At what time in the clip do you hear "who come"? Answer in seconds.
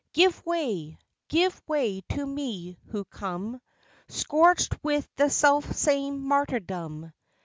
2.87-3.61